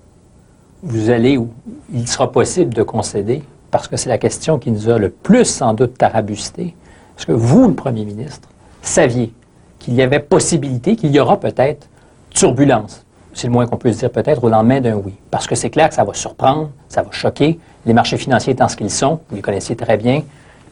vous 0.82 1.11
allez 1.11 1.37
ou 1.37 1.50
il 1.92 2.06
sera 2.08 2.30
possible 2.30 2.75
de 2.75 2.82
concéder, 2.82 3.42
parce 3.70 3.88
que 3.88 3.96
c'est 3.96 4.08
la 4.08 4.18
question 4.18 4.58
qui 4.58 4.70
nous 4.70 4.88
a 4.88 4.99
le 4.99 5.11
plus 5.11 5.44
sans 5.44 5.75
doute 5.75 5.96
tarabusté, 5.96 6.75
est-ce 7.16 7.26
que 7.26 7.32
vous, 7.32 7.68
le 7.68 7.75
Premier 7.75 8.04
ministre, 8.04 8.49
saviez 8.82 9.32
qu'il 9.78 9.94
y 9.94 10.02
avait 10.02 10.20
possibilité, 10.20 10.96
qu'il 10.96 11.11
y 11.11 11.20
aura 11.20 11.38
peut-être 11.38 11.88
turbulence, 12.30 13.03
c'est 13.34 13.46
le 13.48 13.52
moins 13.52 13.66
qu'on 13.66 13.76
peut 13.76 13.92
se 13.92 13.98
dire 13.98 14.10
peut-être, 14.10 14.42
au 14.44 14.48
lendemain 14.48 14.80
d'un 14.80 14.94
oui. 14.96 15.12
Parce 15.30 15.46
que 15.46 15.54
c'est 15.54 15.70
clair 15.70 15.88
que 15.88 15.94
ça 15.94 16.04
va 16.04 16.14
surprendre, 16.14 16.70
ça 16.88 17.02
va 17.02 17.10
choquer. 17.10 17.58
Les 17.84 17.92
marchés 17.92 18.16
financiers 18.16 18.52
étant 18.54 18.68
ce 18.68 18.76
qu'ils 18.76 18.90
sont, 18.90 19.20
vous 19.28 19.36
les 19.36 19.42
connaissez 19.42 19.76
très 19.76 19.96
bien, 19.96 20.22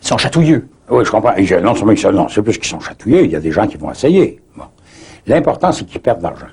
ils 0.02 0.06
sont 0.08 0.16
chatouilleux. 0.16 0.68
Oui, 0.88 1.04
je 1.04 1.10
comprends. 1.10 1.34
Et 1.36 1.44
je- 1.44 1.56
non 1.56 1.74
seulement 1.74 1.94
sont- 1.96 2.12
non, 2.12 2.28
c'est 2.28 2.42
plus 2.42 2.54
qu'ils 2.58 2.66
sont 2.68 2.80
chatouillés, 2.80 3.24
il 3.24 3.30
y 3.30 3.36
a 3.36 3.40
des 3.40 3.50
gens 3.52 3.66
qui 3.66 3.76
vont 3.76 3.90
essayer. 3.90 4.40
Bon. 4.56 4.64
L'important, 5.26 5.70
c'est 5.72 5.84
qu'ils 5.84 6.00
perdent 6.00 6.18
de 6.18 6.24
l'argent. 6.24 6.46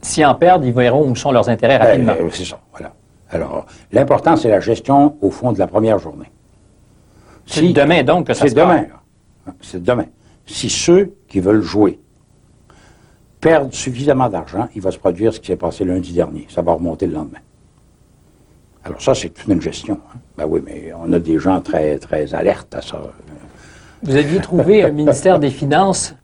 S'ils 0.00 0.26
en 0.26 0.34
perdent, 0.34 0.64
ils 0.64 0.72
verront 0.72 1.08
où 1.08 1.14
sont 1.14 1.30
leurs 1.30 1.48
intérêts 1.48 1.76
rapidement. 1.76 2.14
Euh, 2.20 2.28
c'est 2.32 2.44
ça, 2.44 2.58
voilà. 2.72 2.92
Alors, 3.30 3.66
l'important, 3.92 4.36
c'est 4.36 4.48
la 4.48 4.60
gestion, 4.60 5.16
au 5.22 5.30
fond, 5.30 5.52
de 5.52 5.58
la 5.58 5.66
première 5.66 5.98
journée. 5.98 6.26
c'est 7.46 7.72
demain 7.72 8.02
donc 8.02 8.26
que 8.28 8.34
ça 8.34 8.42
C'est 8.42 8.50
se 8.50 8.54
passe. 8.54 8.64
demain. 8.64 8.86
C'est 9.60 9.82
demain. 9.82 10.06
Si 10.46 10.68
ceux 10.70 11.14
qui 11.28 11.40
veulent 11.40 11.62
jouer 11.62 11.98
perdent 13.42 13.74
suffisamment 13.74 14.28
d'argent, 14.30 14.68
il 14.74 14.80
va 14.80 14.90
se 14.90 14.98
produire 14.98 15.34
ce 15.34 15.40
qui 15.40 15.48
s'est 15.48 15.56
passé 15.56 15.84
lundi 15.84 16.12
dernier. 16.14 16.46
Ça 16.48 16.62
va 16.62 16.72
remonter 16.72 17.06
le 17.06 17.12
lendemain. 17.14 17.40
Alors 18.84 19.02
ça, 19.02 19.14
c'est 19.14 19.28
toute 19.28 19.48
une 19.48 19.60
gestion. 19.60 19.98
hein. 20.14 20.18
Ben 20.38 20.46
oui, 20.48 20.60
mais 20.64 20.92
on 20.98 21.12
a 21.12 21.18
des 21.18 21.38
gens 21.38 21.60
très, 21.60 21.98
très 21.98 22.34
alertes 22.34 22.74
à 22.74 22.80
ça. 22.80 23.00
Vous 24.02 24.16
aviez 24.16 24.40
trouvé 24.40 24.82
un 24.84 24.90
ministère 24.90 25.38
des 25.38 25.50
Finances 25.50 26.14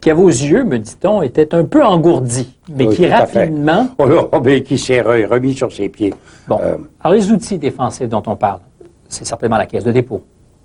qui, 0.00 0.10
à 0.10 0.14
vos 0.14 0.28
yeux, 0.28 0.64
me 0.64 0.78
dit-on, 0.78 1.22
était 1.22 1.54
un 1.54 1.64
peu 1.64 1.84
engourdi, 1.84 2.58
mais 2.68 2.86
Oui, 2.86 2.96
qui 2.96 3.06
rapidement... 3.06 3.88
Oh 3.98 4.06
là, 4.06 4.22
oh, 4.32 4.40
ben, 4.40 4.62
qui 4.62 4.76
s'est 4.78 5.00
re- 5.00 5.26
remis 5.26 5.54
sur 5.54 5.72
ses 5.72 5.88
pieds. 5.88 6.12
Bon, 6.48 6.58
Euh, 6.60 6.76
alors 7.00 7.14
les 7.14 7.30
outils 7.30 7.58
défensifs 7.58 8.08
dont 8.08 8.22
on 8.26 8.36
parle, 8.36 8.60
c'est 9.08 9.24
certainement 9.26 9.56
la 9.58 9.66
caisse 9.66 9.84
de 9.84 9.92
dépôt, 9.92 10.22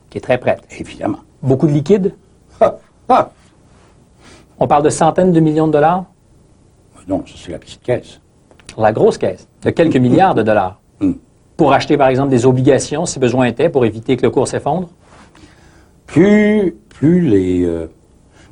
qui 0.10 0.18
est 0.18 0.22
très 0.22 0.38
prête. 0.38 0.62
évidemment. 0.80 1.20
Beaucoup 1.42 1.68
de 1.68 1.72
liquide. 1.74 2.14
Ah, 2.60 2.76
ah. 3.10 3.30
On 4.62 4.68
parle 4.68 4.84
de 4.84 4.92
centaines 4.92 5.32
de 5.32 5.40
millions 5.40 5.66
de 5.66 5.72
dollars? 5.72 6.06
Non, 7.08 7.24
ça, 7.26 7.34
c'est 7.36 7.52
la 7.52 7.58
petite 7.58 7.82
caisse. 7.82 8.22
La 8.78 8.92
grosse 8.92 9.18
caisse, 9.18 9.48
de 9.64 9.72
quelques 9.72 9.98
milliards 9.98 10.36
de 10.36 10.44
dollars. 10.44 10.80
Hmm. 11.00 11.14
Pour 11.58 11.74
acheter, 11.74 11.98
par 11.98 12.10
exemple, 12.10 12.30
des 12.30 12.46
obligations, 12.46 13.08
si 13.08 13.18
besoin 13.18 13.46
était, 13.46 13.70
pour 13.70 13.86
éviter 13.86 14.18
que 14.18 14.22
le 14.22 14.30
cours 14.30 14.48
s'effondre? 14.48 14.90
Plus, 16.06 16.76
plus, 16.90 17.22
les, 17.22 17.64
euh, 17.66 17.88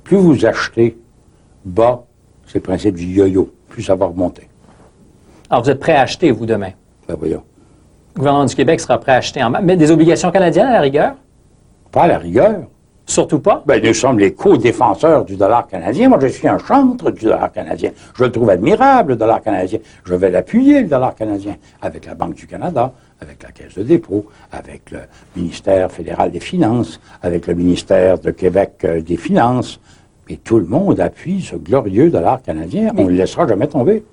plus 0.03 0.17
vous 0.17 0.47
achetez 0.47 0.97
bas, 1.63 2.05
c'est 2.47 2.55
le 2.55 2.63
principe 2.63 2.95
du 2.95 3.05
yo-yo, 3.05 3.53
plus 3.67 3.83
ça 3.83 3.93
va 3.93 4.07
remonter. 4.07 4.49
Alors, 5.51 5.63
vous 5.63 5.69
êtes 5.69 5.79
prêt 5.79 5.93
à 5.93 6.01
acheter, 6.01 6.31
vous, 6.31 6.47
demain? 6.47 6.71
Ben 7.07 7.17
voyons. 7.19 7.43
Le 8.15 8.19
gouvernement 8.19 8.45
du 8.45 8.55
Québec 8.55 8.79
sera 8.79 8.99
prêt 8.99 9.11
à 9.11 9.17
acheter 9.17 9.43
en 9.43 9.51
masse. 9.51 9.61
Mais 9.63 9.77
des 9.77 9.91
obligations 9.91 10.31
canadiennes, 10.31 10.69
à 10.69 10.73
la 10.73 10.81
rigueur? 10.81 11.13
Pas 11.91 12.03
à 12.03 12.07
la 12.07 12.17
rigueur. 12.17 12.63
Surtout 13.09 13.39
pas. 13.39 13.63
Ben, 13.65 13.83
nous 13.83 13.95
sommes 13.95 14.19
les 14.19 14.33
co-défenseurs 14.33 15.25
du 15.25 15.35
dollar 15.35 15.65
canadien. 15.65 16.09
Moi, 16.09 16.19
je 16.21 16.27
suis 16.27 16.47
un 16.47 16.59
chantre 16.59 17.09
du 17.09 17.25
dollar 17.25 17.51
canadien. 17.51 17.89
Je 18.15 18.23
le 18.23 18.31
trouve 18.31 18.51
admirable, 18.51 19.13
le 19.13 19.15
dollar 19.15 19.41
canadien. 19.41 19.79
Je 20.05 20.13
vais 20.13 20.29
l'appuyer, 20.29 20.83
le 20.83 20.87
dollar 20.87 21.15
canadien, 21.15 21.55
avec 21.81 22.05
la 22.05 22.13
Banque 22.13 22.35
du 22.35 22.45
Canada, 22.45 22.93
avec 23.19 23.41
la 23.41 23.49
Caisse 23.49 23.73
de 23.73 23.81
dépôt, 23.81 24.27
avec 24.51 24.91
le 24.91 24.99
ministère 25.35 25.91
fédéral 25.91 26.29
des 26.29 26.39
Finances, 26.39 26.99
avec 27.23 27.47
le 27.47 27.55
ministère 27.55 28.19
de 28.19 28.29
Québec 28.29 28.73
euh, 28.83 29.01
des 29.01 29.17
Finances. 29.17 29.79
Et 30.29 30.37
tout 30.37 30.59
le 30.59 30.67
monde 30.67 30.99
appuie 30.99 31.41
ce 31.41 31.55
glorieux 31.55 32.11
dollar 32.11 32.43
canadien. 32.43 32.91
On 32.95 33.05
ne 33.05 33.09
le 33.09 33.15
laissera 33.15 33.47
jamais 33.47 33.65
tomber. 33.65 34.03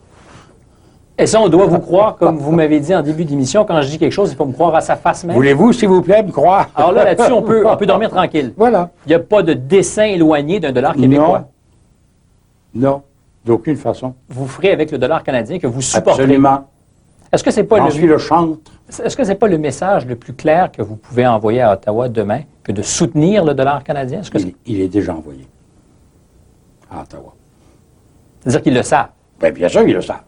Et 1.19 1.27
ça, 1.27 1.41
on 1.41 1.49
doit 1.49 1.65
vous 1.67 1.79
croire, 1.79 2.17
comme 2.17 2.37
vous 2.37 2.53
m'avez 2.53 2.79
dit 2.79 2.95
en 2.95 3.01
début 3.03 3.25
d'émission, 3.25 3.65
quand 3.65 3.81
je 3.81 3.89
dis 3.89 3.99
quelque 3.99 4.13
chose, 4.13 4.31
il 4.33 4.37
faut 4.37 4.45
me 4.45 4.53
croire 4.53 4.75
à 4.75 4.83
sa 4.83 4.97
face 4.97 5.25
même. 5.25 5.35
Voulez-vous, 5.35 5.73
s'il 5.73 5.89
vous 5.89 6.03
plaît, 6.03 6.23
me 6.23 6.31
croire? 6.31 6.69
Alors 6.75 6.93
là, 6.93 7.05
là-dessus, 7.05 7.33
on 7.33 7.41
peut, 7.43 7.67
on 7.67 7.77
peut 7.77 7.87
dormir 7.87 8.11
tranquille. 8.19 8.53
Voilà. 8.57 8.91
Il 9.07 9.09
n'y 9.09 9.15
a 9.15 9.19
pas 9.21 9.43
de 9.43 9.55
dessin 9.55 10.05
éloigné 10.05 10.61
d'un 10.61 10.73
dollar 10.73 10.95
québécois. 10.95 11.49
Non. 12.75 12.89
Non. 12.91 13.03
D'aucune 13.47 13.77
façon. 13.77 14.15
Vous 14.29 14.47
ferez 14.47 14.73
avec 14.73 14.91
le 14.91 14.99
dollar 14.99 15.23
canadien 15.23 15.59
que 15.59 15.67
vous 15.67 15.81
supportez. 15.81 16.23
Absolument. 16.23 16.69
Est-ce 17.33 17.43
que 17.43 17.51
c'est 17.51 17.65
pas 17.65 17.79
J'en 17.79 17.85
le, 17.87 17.91
suis 17.93 18.07
le 18.07 18.19
chantre. 18.19 18.59
est-ce 19.03 19.17
que 19.17 19.25
c'est 19.25 19.35
pas 19.37 19.49
le 19.49 19.57
message 19.59 20.05
le 20.07 20.17
plus 20.17 20.33
clair 20.35 20.71
que 20.71 20.83
vous 20.83 20.97
pouvez 20.97 21.27
envoyer 21.27 21.63
à 21.63 21.73
Ottawa 21.73 22.09
demain 22.09 22.41
que 22.63 22.73
de 22.73 22.83
soutenir 22.83 23.45
le 23.45 23.55
dollar 23.55 23.83
canadien? 23.85 24.21
Est-ce 24.21 24.31
que 24.31 24.39
c'est, 24.39 24.55
Il, 24.67 24.77
il 24.77 24.81
est 24.83 24.89
déjà 24.89 25.15
envoyé 25.15 25.47
à 26.91 27.03
Ottawa. 27.03 27.33
c'est-à-dire 28.43 28.63
qu'ils 28.63 28.75
le 28.75 28.83
savent? 28.83 29.09
Ben, 29.41 29.53
bien 29.53 29.69
sûr, 29.69 29.83
ils 29.83 29.95
le 29.95 30.01
savent. 30.03 30.23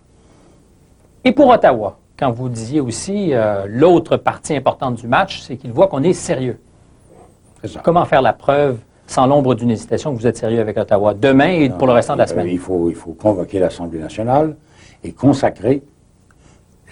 Et 1.24 1.32
pour 1.32 1.48
Ottawa, 1.48 1.98
quand 2.18 2.30
vous 2.30 2.48
disiez 2.48 2.80
aussi 2.80 3.32
euh, 3.34 3.66
l'autre 3.68 4.16
partie 4.16 4.54
importante 4.56 4.96
du 4.96 5.06
match, 5.06 5.40
c'est 5.40 5.56
qu'ils 5.56 5.72
voient 5.72 5.88
qu'on 5.88 6.02
est 6.02 6.12
sérieux. 6.12 6.58
Ça. 7.64 7.80
Comment 7.82 8.04
faire 8.04 8.22
la 8.22 8.32
preuve, 8.32 8.78
sans 9.06 9.26
l'ombre 9.26 9.54
d'une 9.54 9.70
hésitation, 9.70 10.14
que 10.14 10.20
vous 10.20 10.26
êtes 10.26 10.36
sérieux 10.36 10.60
avec 10.60 10.76
Ottawa 10.76 11.14
demain 11.14 11.48
et 11.50 11.70
pour 11.70 11.86
le 11.86 11.92
restant 11.92 12.14
de 12.14 12.18
la 12.18 12.24
Euh, 12.24 12.28
semaine? 12.28 12.46
il, 12.48 12.58
faut, 12.58 12.88
il 12.88 12.94
faut 12.94 13.12
convoquer 13.12 13.58
l'Assemblée 13.58 13.98
nationale 13.98 14.56
et 15.02 15.12
consacrer 15.12 15.82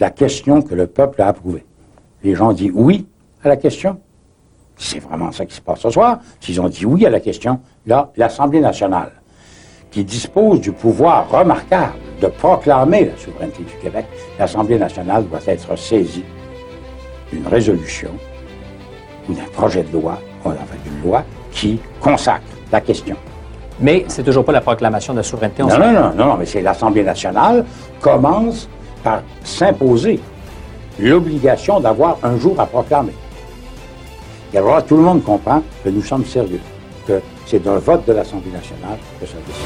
la 0.00 0.10
question 0.10 0.60
que 0.62 0.74
le 0.74 0.86
peuple 0.86 1.22
a 1.22 1.28
approuvée. 1.28 1.64
Les 2.22 2.34
gens 2.34 2.52
disent 2.52 2.72
oui 2.74 3.06
à 3.42 3.48
la 3.48 3.56
question. 3.56 3.98
C'est 4.76 4.98
vraiment 4.98 5.32
ça 5.32 5.46
qui 5.46 5.54
se 5.54 5.60
passe 5.60 5.80
ce 5.80 5.90
soir. 5.90 6.18
S'ils 6.40 6.60
ont 6.60 6.68
dit 6.68 6.84
oui 6.84 7.06
à 7.06 7.10
la 7.10 7.20
question, 7.20 7.60
là, 7.86 8.10
l'Assemblée 8.16 8.60
nationale, 8.60 9.12
qui 9.90 10.04
dispose 10.04 10.60
du 10.60 10.72
pouvoir 10.72 11.28
remarquable 11.30 11.94
de 12.20 12.26
proclamer 12.26 13.06
la 13.06 13.16
souveraineté 13.16 13.62
du 13.62 13.74
Québec, 13.82 14.06
l'Assemblée 14.38 14.78
nationale 14.78 15.26
doit 15.26 15.40
être 15.46 15.76
saisie 15.76 16.24
d'une 17.32 17.46
résolution 17.46 18.10
ou 19.28 19.34
d'un 19.34 19.44
projet 19.52 19.82
de 19.82 19.92
loi, 19.92 20.18
ou 20.44 20.48
enfin 20.48 20.76
d'une 20.84 21.02
loi, 21.02 21.24
qui 21.50 21.80
consacre 22.00 22.44
la 22.72 22.80
question. 22.80 23.16
Mais 23.80 24.04
c'est 24.08 24.22
toujours 24.22 24.44
pas 24.44 24.52
la 24.52 24.60
proclamation 24.60 25.12
de 25.12 25.18
la 25.18 25.22
souveraineté. 25.22 25.62
on 25.62 25.68
Non, 25.68 25.78
non, 25.78 25.92
non, 25.92 26.14
non, 26.14 26.26
non, 26.26 26.36
mais 26.36 26.46
c'est 26.46 26.62
l'Assemblée 26.62 27.02
nationale 27.02 27.64
commence 28.00 28.68
par 29.02 29.22
s'imposer 29.44 30.18
l'obligation 30.98 31.80
d'avoir 31.80 32.18
un 32.22 32.38
jour 32.38 32.58
à 32.58 32.66
proclamer. 32.66 33.12
Et 34.54 34.58
alors 34.58 34.76
là, 34.76 34.82
tout 34.82 34.96
le 34.96 35.02
monde 35.02 35.22
comprend 35.22 35.62
que 35.84 35.90
nous 35.90 36.02
sommes 36.02 36.24
sérieux, 36.24 36.60
que 37.06 37.20
C'est 37.46 37.62
dans 37.62 37.74
le 37.74 37.80
vote 37.80 38.06
de 38.06 38.12
l'Assemblée 38.12 38.50
nationale 38.50 38.98
que 39.20 39.26
ça 39.26 39.36
décide. 39.46 39.62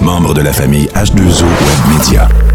Membre 0.00 0.34
de 0.34 0.40
la 0.40 0.52
famille 0.52 0.86
H2O 0.94 1.44
Web 1.44 1.98
Media. 1.98 2.47